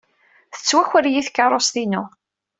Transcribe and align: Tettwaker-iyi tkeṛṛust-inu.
Tettwaker-iyi 0.53 1.21
tkeṛṛust-inu. 1.27 2.03